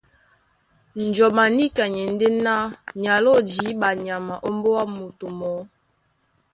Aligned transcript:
Njɔm 1.05 1.35
a 1.43 1.45
níka 1.55 1.83
ni 1.93 1.99
e 2.05 2.07
ndé 2.13 2.27
ná 2.45 2.55
ni 2.99 3.07
aló 3.15 3.31
jǐɓa 3.51 3.89
nyama 4.05 4.35
ómbóá 4.49 4.81
moto 4.95 5.25
mɔɔ́. 5.39 5.61